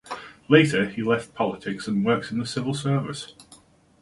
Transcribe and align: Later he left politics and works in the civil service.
Later 0.49 0.87
he 0.89 1.03
left 1.03 1.35
politics 1.35 1.87
and 1.87 2.03
works 2.03 2.31
in 2.31 2.39
the 2.39 2.45
civil 2.47 2.73
service. 2.73 3.35